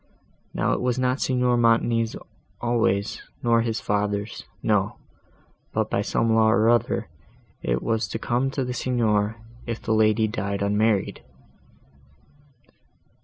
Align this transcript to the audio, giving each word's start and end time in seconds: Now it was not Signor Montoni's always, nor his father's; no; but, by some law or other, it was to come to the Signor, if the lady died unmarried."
Now 0.55 0.73
it 0.73 0.81
was 0.81 0.97
not 0.97 1.21
Signor 1.21 1.57
Montoni's 1.57 2.15
always, 2.59 3.21
nor 3.43 3.61
his 3.61 3.79
father's; 3.79 4.45
no; 4.63 4.97
but, 5.73 5.91
by 5.91 6.01
some 6.01 6.33
law 6.33 6.49
or 6.49 6.69
other, 6.71 7.07
it 7.61 7.83
was 7.83 8.07
to 8.07 8.17
come 8.17 8.49
to 8.49 8.65
the 8.65 8.73
Signor, 8.73 9.35
if 9.67 9.79
the 9.79 9.93
lady 9.93 10.27
died 10.27 10.63
unmarried." 10.63 11.21